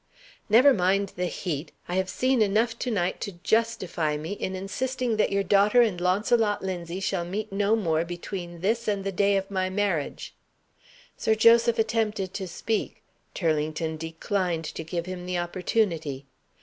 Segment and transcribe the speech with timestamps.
[0.49, 1.73] "Never mind the heat!
[1.87, 6.01] I have seen enough to night to justify me in insisting that your daughter and
[6.01, 10.33] Launcelot Linzie shall meet no more between this and the day of my marriage."
[11.17, 13.03] Sir Joseph attempted to speak.
[13.35, 16.25] Turlington declined to give him the opportunity.